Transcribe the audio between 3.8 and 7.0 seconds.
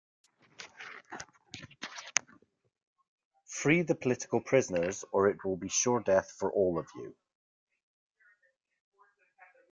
the political prisoners, or it will be sure death for all of